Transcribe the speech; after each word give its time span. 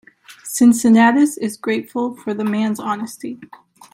Cincinnatus 0.43 1.37
is 1.37 1.57
grateful 1.57 2.15
for 2.15 2.33
the 2.33 2.43
man's 2.43 2.79
honesty. 2.79 3.39